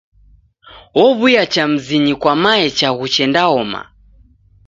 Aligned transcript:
Ow'uya 1.03 1.43
cha 1.53 1.63
mzinyi 1.71 2.13
kwa 2.21 2.33
mae 2.43 2.67
chaghu 2.77 3.05
chendaoma. 3.13 3.81